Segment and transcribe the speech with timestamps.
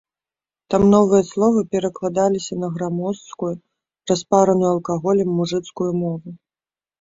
[0.73, 3.51] Там новыя словы перакладаліся на грамоздкую,
[4.13, 6.35] распараную алкаголем мужыцкую мову.